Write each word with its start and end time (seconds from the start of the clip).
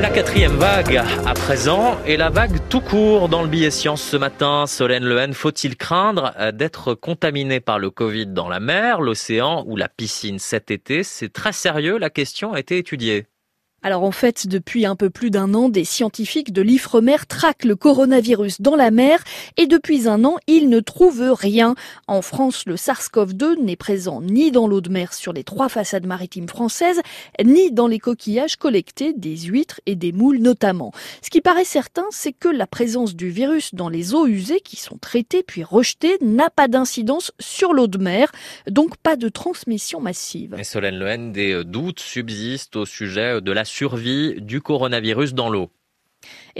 La 0.00 0.10
quatrième 0.10 0.52
vague 0.52 0.96
à 1.26 1.34
présent 1.34 1.98
et 2.06 2.16
la 2.16 2.30
vague 2.30 2.56
tout 2.68 2.80
court 2.80 3.28
dans 3.28 3.42
le 3.42 3.48
billet 3.48 3.70
science 3.70 4.00
ce 4.00 4.16
matin. 4.16 4.66
Solène 4.66 5.04
Lehen, 5.04 5.34
faut-il 5.34 5.76
craindre 5.76 6.32
d'être 6.52 6.94
contaminé 6.94 7.58
par 7.58 7.80
le 7.80 7.90
Covid 7.90 8.26
dans 8.26 8.48
la 8.48 8.60
mer, 8.60 9.00
l'océan 9.00 9.64
ou 9.66 9.76
la 9.76 9.88
piscine 9.88 10.38
cet 10.38 10.70
été? 10.70 11.02
C'est 11.02 11.32
très 11.32 11.52
sérieux, 11.52 11.98
la 11.98 12.10
question 12.10 12.52
a 12.52 12.60
été 12.60 12.78
étudiée. 12.78 13.26
Alors 13.84 14.02
en 14.02 14.10
fait, 14.10 14.48
depuis 14.48 14.86
un 14.86 14.96
peu 14.96 15.08
plus 15.08 15.30
d'un 15.30 15.54
an, 15.54 15.68
des 15.68 15.84
scientifiques 15.84 16.52
de 16.52 16.62
l'Ifremer 16.62 17.16
traquent 17.28 17.64
le 17.64 17.76
coronavirus 17.76 18.60
dans 18.60 18.74
la 18.74 18.90
mer 18.90 19.22
et 19.56 19.68
depuis 19.68 20.08
un 20.08 20.24
an, 20.24 20.36
ils 20.48 20.68
ne 20.68 20.80
trouvent 20.80 21.32
rien. 21.32 21.76
En 22.08 22.20
France, 22.20 22.64
le 22.66 22.74
SARS-CoV-2 22.74 23.62
n'est 23.62 23.76
présent 23.76 24.20
ni 24.20 24.50
dans 24.50 24.66
l'eau 24.66 24.80
de 24.80 24.90
mer 24.90 25.14
sur 25.14 25.32
les 25.32 25.44
trois 25.44 25.68
façades 25.68 26.06
maritimes 26.06 26.48
françaises, 26.48 27.00
ni 27.44 27.70
dans 27.70 27.86
les 27.86 28.00
coquillages 28.00 28.56
collectés 28.56 29.12
des 29.12 29.36
huîtres 29.36 29.80
et 29.86 29.94
des 29.94 30.10
moules 30.10 30.38
notamment. 30.38 30.92
Ce 31.22 31.30
qui 31.30 31.40
paraît 31.40 31.64
certain, 31.64 32.04
c'est 32.10 32.32
que 32.32 32.48
la 32.48 32.66
présence 32.66 33.14
du 33.14 33.30
virus 33.30 33.76
dans 33.76 33.88
les 33.88 34.12
eaux 34.12 34.26
usées 34.26 34.60
qui 34.60 34.74
sont 34.74 34.98
traitées 34.98 35.44
puis 35.44 35.62
rejetées 35.62 36.18
n'a 36.20 36.50
pas 36.50 36.66
d'incidence 36.66 37.30
sur 37.38 37.74
l'eau 37.74 37.86
de 37.86 37.98
mer, 37.98 38.32
donc 38.68 38.96
pas 38.96 39.14
de 39.14 39.28
transmission 39.28 40.00
massive. 40.00 40.56
Et 40.58 40.64
Solène 40.64 40.98
Lehen, 40.98 41.32
des 41.32 41.62
doutes 41.64 42.00
subsistent 42.00 42.74
au 42.74 42.84
sujet 42.84 43.40
de 43.40 43.52
la 43.52 43.67
survie 43.68 44.40
du 44.40 44.60
coronavirus 44.60 45.34
dans 45.34 45.48
l'eau. 45.48 45.70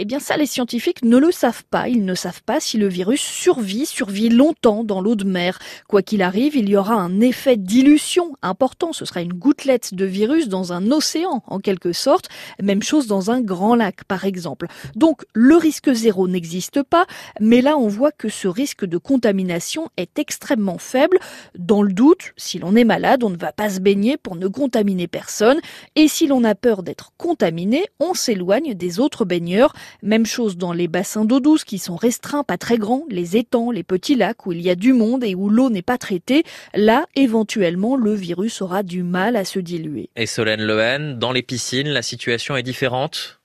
Eh 0.01 0.05
bien 0.05 0.21
ça, 0.21 0.37
les 0.37 0.45
scientifiques 0.45 1.03
ne 1.03 1.17
le 1.17 1.29
savent 1.29 1.65
pas. 1.65 1.89
Ils 1.89 2.05
ne 2.05 2.15
savent 2.15 2.41
pas 2.43 2.61
si 2.61 2.77
le 2.77 2.87
virus 2.87 3.19
survit, 3.19 3.85
survit 3.85 4.29
longtemps 4.29 4.85
dans 4.85 5.01
l'eau 5.01 5.15
de 5.15 5.25
mer. 5.25 5.59
Quoi 5.89 6.03
qu'il 6.03 6.21
arrive, 6.21 6.55
il 6.55 6.69
y 6.69 6.77
aura 6.77 6.93
un 6.93 7.19
effet 7.19 7.57
dilution 7.57 8.37
important. 8.41 8.93
Ce 8.93 9.03
sera 9.03 9.21
une 9.21 9.33
gouttelette 9.33 9.93
de 9.93 10.05
virus 10.05 10.47
dans 10.47 10.71
un 10.71 10.89
océan, 10.93 11.43
en 11.47 11.59
quelque 11.59 11.91
sorte. 11.91 12.29
Même 12.63 12.81
chose 12.81 13.07
dans 13.07 13.29
un 13.29 13.41
grand 13.41 13.75
lac, 13.75 14.05
par 14.05 14.23
exemple. 14.23 14.67
Donc 14.95 15.25
le 15.33 15.57
risque 15.57 15.91
zéro 15.91 16.29
n'existe 16.29 16.81
pas, 16.81 17.05
mais 17.41 17.59
là 17.59 17.77
on 17.77 17.89
voit 17.89 18.13
que 18.13 18.29
ce 18.29 18.47
risque 18.47 18.85
de 18.85 18.97
contamination 18.97 19.89
est 19.97 20.17
extrêmement 20.17 20.77
faible. 20.77 21.19
Dans 21.57 21.81
le 21.81 21.91
doute, 21.91 22.31
si 22.37 22.57
l'on 22.57 22.77
est 22.77 22.85
malade, 22.85 23.21
on 23.25 23.31
ne 23.31 23.35
va 23.35 23.51
pas 23.51 23.69
se 23.69 23.81
baigner 23.81 24.15
pour 24.15 24.37
ne 24.37 24.47
contaminer 24.47 25.09
personne. 25.09 25.59
Et 25.97 26.07
si 26.07 26.25
l'on 26.25 26.45
a 26.45 26.55
peur 26.55 26.83
d'être 26.83 27.11
contaminé, 27.17 27.85
on 27.99 28.13
s'éloigne 28.13 28.75
des 28.75 29.01
autres 29.01 29.25
baigneurs. 29.25 29.73
Même 30.03 30.25
chose 30.25 30.57
dans 30.57 30.73
les 30.73 30.87
bassins 30.87 31.25
d'eau 31.25 31.39
douce 31.39 31.63
qui 31.63 31.79
sont 31.79 31.95
restreints, 31.95 32.43
pas 32.43 32.57
très 32.57 32.77
grands, 32.77 33.03
les 33.09 33.37
étangs, 33.37 33.71
les 33.71 33.83
petits 33.83 34.15
lacs 34.15 34.45
où 34.45 34.51
il 34.51 34.61
y 34.61 34.69
a 34.69 34.75
du 34.75 34.93
monde 34.93 35.23
et 35.23 35.35
où 35.35 35.49
l'eau 35.49 35.69
n'est 35.69 35.81
pas 35.81 35.97
traitée. 35.97 36.43
Là, 36.73 37.05
éventuellement, 37.15 37.95
le 37.95 38.13
virus 38.13 38.61
aura 38.61 38.83
du 38.83 39.03
mal 39.03 39.35
à 39.35 39.45
se 39.45 39.59
diluer. 39.59 40.09
Et 40.15 40.25
Solène 40.25 40.61
Lehen, 40.61 41.17
dans 41.17 41.31
les 41.31 41.41
piscines, 41.41 41.89
la 41.89 42.01
situation 42.01 42.55
est 42.55 42.63
différente? 42.63 43.38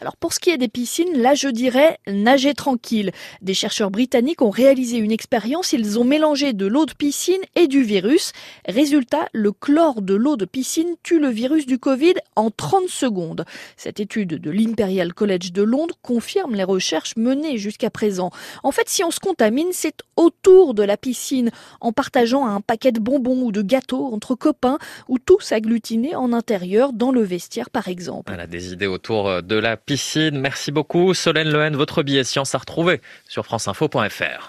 Alors 0.00 0.16
pour 0.16 0.32
ce 0.32 0.40
qui 0.40 0.50
est 0.50 0.58
des 0.58 0.68
piscines, 0.68 1.16
là 1.16 1.34
je 1.34 1.48
dirais 1.48 1.98
nager 2.06 2.54
tranquille. 2.54 3.12
Des 3.42 3.54
chercheurs 3.54 3.90
britanniques 3.90 4.42
ont 4.42 4.50
réalisé 4.50 4.98
une 4.98 5.12
expérience, 5.12 5.72
ils 5.72 5.98
ont 5.98 6.04
mélangé 6.04 6.52
de 6.52 6.66
l'eau 6.66 6.86
de 6.86 6.92
piscine 6.92 7.40
et 7.56 7.66
du 7.66 7.82
virus. 7.82 8.32
Résultat, 8.66 9.28
le 9.32 9.52
chlore 9.52 10.02
de 10.02 10.14
l'eau 10.14 10.36
de 10.36 10.44
piscine 10.44 10.94
tue 11.02 11.18
le 11.18 11.28
virus 11.28 11.66
du 11.66 11.78
Covid 11.78 12.14
en 12.36 12.50
30 12.50 12.88
secondes. 12.88 13.44
Cette 13.76 14.00
étude 14.00 14.34
de 14.40 14.50
l'Imperial 14.50 15.12
College 15.14 15.52
de 15.52 15.62
Londres 15.62 15.96
confirme 16.02 16.54
les 16.54 16.64
recherches 16.64 17.16
menées 17.16 17.58
jusqu'à 17.58 17.90
présent. 17.90 18.30
En 18.62 18.72
fait, 18.72 18.88
si 18.88 19.04
on 19.04 19.10
se 19.10 19.20
contamine, 19.20 19.68
c'est 19.72 20.02
autour 20.16 20.74
de 20.74 20.82
la 20.82 20.96
piscine, 20.96 21.50
en 21.80 21.92
partageant 21.92 22.46
un 22.46 22.60
paquet 22.60 22.92
de 22.92 23.00
bonbons 23.00 23.42
ou 23.42 23.52
de 23.52 23.62
gâteaux 23.62 24.12
entre 24.12 24.34
copains, 24.34 24.78
ou 25.08 25.18
tous 25.18 25.52
agglutinés 25.52 26.14
en 26.14 26.32
intérieur 26.32 26.92
dans 26.92 27.12
le 27.12 27.22
vestiaire 27.22 27.70
par 27.70 27.88
exemple. 27.88 28.36
Des 28.48 28.72
idées 28.72 28.86
autour 28.86 29.28
euh, 29.28 29.40
de 29.50 29.56
la 29.56 29.76
piscine. 29.76 30.38
Merci 30.38 30.70
beaucoup 30.70 31.12
Solène 31.12 31.50
Lehen. 31.50 31.76
Votre 31.76 32.02
billet 32.04 32.24
science 32.24 32.54
à 32.54 32.58
retrouver 32.58 33.00
sur 33.28 33.44
franceinfo.fr. 33.44 34.48